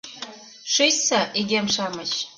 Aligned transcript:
—Шичса, 0.73 1.21
игем-шамыч! 1.39 2.11